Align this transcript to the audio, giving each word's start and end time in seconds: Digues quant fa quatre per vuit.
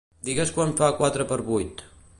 Digues 0.29 0.53
quant 0.55 0.73
fa 0.81 0.89
quatre 1.03 1.29
per 1.35 1.39
vuit. 1.51 1.87